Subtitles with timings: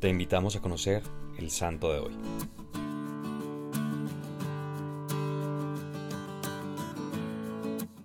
[0.00, 1.02] te invitamos a conocer
[1.38, 2.12] el santo de hoy.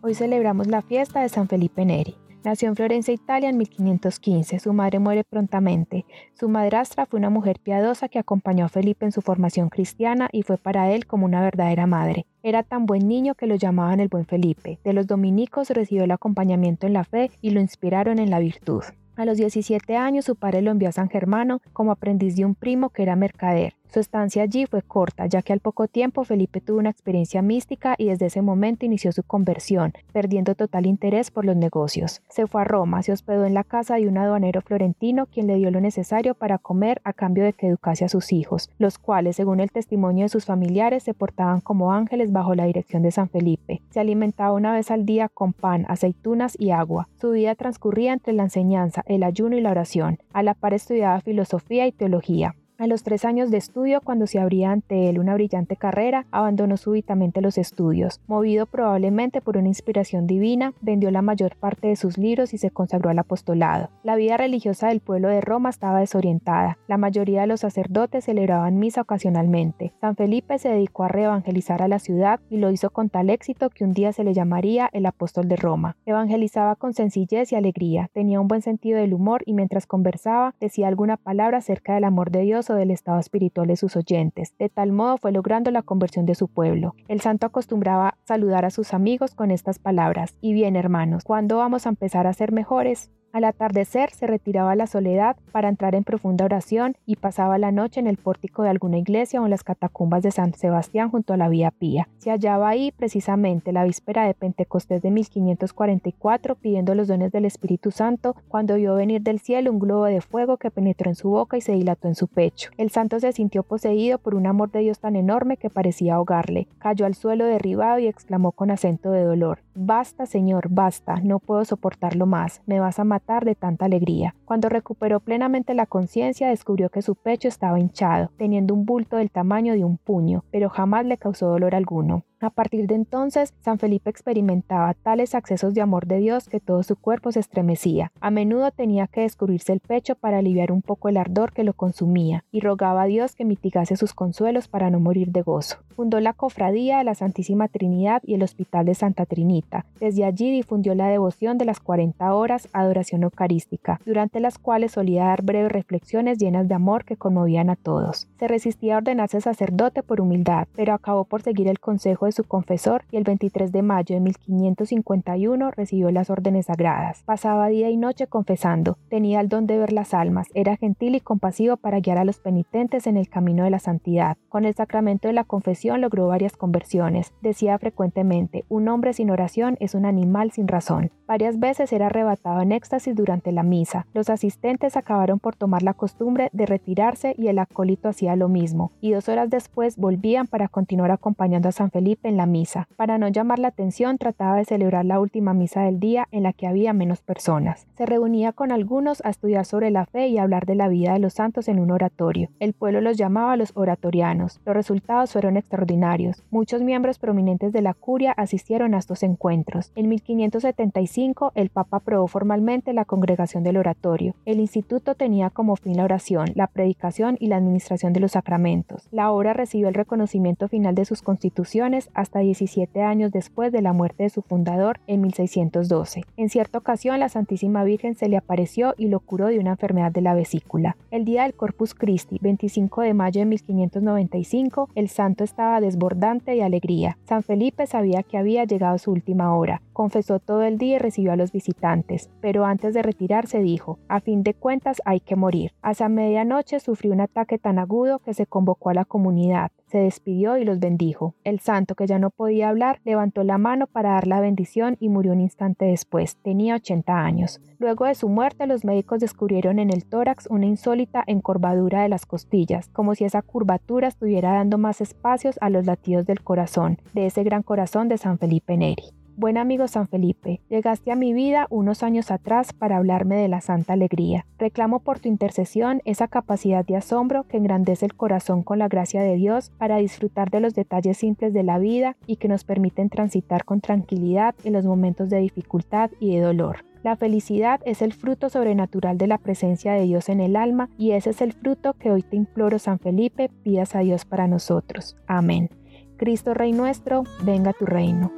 [0.01, 2.15] Hoy celebramos la fiesta de San Felipe Neri.
[2.43, 4.59] Nació en Florencia, Italia en 1515.
[4.59, 6.05] Su madre muere prontamente.
[6.33, 10.41] Su madrastra fue una mujer piadosa que acompañó a Felipe en su formación cristiana y
[10.41, 12.25] fue para él como una verdadera madre.
[12.41, 14.77] Era tan buen niño que lo llamaban el buen Felipe.
[14.83, 18.83] De los dominicos recibió el acompañamiento en la fe y lo inspiraron en la virtud.
[19.15, 22.55] A los 17 años su padre lo envió a San Germano como aprendiz de un
[22.55, 23.75] primo que era mercader.
[23.93, 27.93] Su estancia allí fue corta, ya que al poco tiempo Felipe tuvo una experiencia mística
[27.95, 32.23] y desde ese momento inició su conversión, perdiendo total interés por los negocios.
[32.27, 35.57] Se fue a Roma, se hospedó en la casa de un aduanero florentino quien le
[35.57, 39.35] dio lo necesario para comer a cambio de que educase a sus hijos, los cuales,
[39.35, 43.29] según el testimonio de sus familiares, se portaban como ángeles bajo la dirección de San
[43.29, 43.83] Felipe.
[43.91, 47.09] Se alimentaba una vez al día con pan, aceitunas y agua.
[47.21, 50.17] Su vida transcurría entre la enseñanza, el ayuno y la oración.
[50.33, 52.55] A la par estudiaba filosofía y teología.
[52.79, 56.75] A los tres años de estudio, cuando se abría ante él una brillante carrera, abandonó
[56.75, 58.19] súbitamente los estudios.
[58.25, 62.71] Movido probablemente por una inspiración divina, vendió la mayor parte de sus libros y se
[62.71, 63.91] consagró al apostolado.
[64.01, 66.79] La vida religiosa del pueblo de Roma estaba desorientada.
[66.87, 69.93] La mayoría de los sacerdotes celebraban misa ocasionalmente.
[70.01, 73.69] San Felipe se dedicó a reevangelizar a la ciudad y lo hizo con tal éxito
[73.69, 75.95] que un día se le llamaría el apóstol de Roma.
[76.07, 80.87] Evangelizaba con sencillez y alegría, tenía un buen sentido del humor y mientras conversaba decía
[80.87, 84.53] alguna palabra acerca del amor de Dios del estado espiritual de sus oyentes.
[84.57, 86.95] De tal modo fue logrando la conversión de su pueblo.
[87.09, 90.37] El santo acostumbraba saludar a sus amigos con estas palabras.
[90.39, 93.11] Y bien, hermanos, ¿cuándo vamos a empezar a ser mejores?
[93.33, 97.71] Al atardecer se retiraba a la soledad para entrar en profunda oración y pasaba la
[97.71, 101.33] noche en el pórtico de alguna iglesia o en las catacumbas de San Sebastián junto
[101.33, 102.07] a la Vía Pía.
[102.19, 107.89] Se hallaba ahí precisamente la víspera de Pentecostés de 1544 pidiendo los dones del Espíritu
[107.89, 111.57] Santo cuando vio venir del cielo un globo de fuego que penetró en su boca
[111.57, 112.69] y se dilató en su pecho.
[112.77, 116.67] El santo se sintió poseído por un amor de Dios tan enorme que parecía ahogarle.
[116.77, 121.65] Cayó al suelo derribado y exclamó con acento de dolor, Basta, Señor, basta, no puedo
[121.65, 124.35] soportarlo más, me vas a matar de tanta alegría.
[124.45, 129.31] Cuando recuperó plenamente la conciencia, descubrió que su pecho estaba hinchado, teniendo un bulto del
[129.31, 132.23] tamaño de un puño, pero jamás le causó dolor alguno.
[132.43, 136.83] A partir de entonces, San Felipe experimentaba tales accesos de amor de Dios que todo
[136.83, 138.11] su cuerpo se estremecía.
[138.19, 141.71] A menudo tenía que descubrirse el pecho para aliviar un poco el ardor que lo
[141.71, 145.77] consumía, y rogaba a Dios que mitigase sus consuelos para no morir de gozo.
[145.95, 149.85] Fundó la Cofradía de la Santísima Trinidad y el Hospital de Santa Trinita.
[150.01, 155.27] Desde allí difundió la devoción de las 40 horas adoración eucarística, durante las cuales solía
[155.27, 158.27] dar breves reflexiones llenas de amor que conmovían a todos.
[158.37, 162.43] Se resistía a ordenarse sacerdote por humildad, pero acabó por seguir el consejo de su
[162.43, 167.23] confesor y el 23 de mayo de 1551 recibió las órdenes sagradas.
[167.23, 171.21] Pasaba día y noche confesando, tenía el don de ver las almas, era gentil y
[171.21, 174.37] compasivo para guiar a los penitentes en el camino de la santidad.
[174.49, 177.33] Con el sacramento de la confesión logró varias conversiones.
[177.41, 181.11] Decía frecuentemente, un hombre sin oración es un animal sin razón.
[181.27, 184.05] Varias veces era arrebatado en éxtasis durante la misa.
[184.13, 188.91] Los asistentes acabaron por tomar la costumbre de retirarse y el acólito hacía lo mismo,
[189.01, 192.87] y dos horas después volvían para continuar acompañando a San Felipe en la misa.
[192.95, 196.53] Para no llamar la atención, trataba de celebrar la última misa del día en la
[196.53, 197.87] que había menos personas.
[197.97, 201.19] Se reunía con algunos a estudiar sobre la fe y hablar de la vida de
[201.19, 202.49] los santos en un oratorio.
[202.59, 204.59] El pueblo los llamaba los oratorianos.
[204.65, 206.43] Los resultados fueron extraordinarios.
[206.51, 209.91] Muchos miembros prominentes de la curia asistieron a estos encuentros.
[209.95, 214.35] En 1575, el Papa aprobó formalmente la congregación del oratorio.
[214.45, 219.07] El instituto tenía como fin la oración, la predicación y la administración de los sacramentos.
[219.11, 223.93] La obra recibió el reconocimiento final de sus constituciones hasta 17 años después de la
[223.93, 226.23] muerte de su fundador en 1612.
[226.37, 230.11] En cierta ocasión la Santísima Virgen se le apareció y lo curó de una enfermedad
[230.11, 230.97] de la vesícula.
[231.11, 236.63] El día del Corpus Christi, 25 de mayo de 1595, el santo estaba desbordante de
[236.63, 237.17] alegría.
[237.25, 239.81] San Felipe sabía que había llegado su última hora.
[239.93, 244.19] Confesó todo el día y recibió a los visitantes, pero antes de retirarse dijo, a
[244.19, 245.73] fin de cuentas hay que morir.
[245.81, 250.57] Hacia medianoche sufrió un ataque tan agudo que se convocó a la comunidad se despidió
[250.57, 251.35] y los bendijo.
[251.43, 255.07] El santo, que ya no podía hablar, levantó la mano para dar la bendición y
[255.07, 256.37] murió un instante después.
[256.37, 257.61] Tenía 80 años.
[257.77, 262.25] Luego de su muerte, los médicos descubrieron en el tórax una insólita encorvadura de las
[262.25, 267.27] costillas, como si esa curvatura estuviera dando más espacios a los latidos del corazón, de
[267.27, 269.22] ese gran corazón de San Felipe Neri.
[269.35, 273.61] Buen amigo San Felipe, llegaste a mi vida unos años atrás para hablarme de la
[273.61, 274.45] santa alegría.
[274.59, 279.23] Reclamo por tu intercesión esa capacidad de asombro que engrandece el corazón con la gracia
[279.23, 283.09] de Dios para disfrutar de los detalles simples de la vida y que nos permiten
[283.09, 286.85] transitar con tranquilidad en los momentos de dificultad y de dolor.
[287.01, 291.13] La felicidad es el fruto sobrenatural de la presencia de Dios en el alma y
[291.13, 295.17] ese es el fruto que hoy te imploro, San Felipe, pidas a Dios para nosotros.
[295.25, 295.71] Amén.
[296.17, 298.31] Cristo Rey nuestro, venga tu reino.